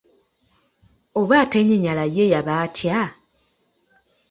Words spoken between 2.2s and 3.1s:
yaba atya!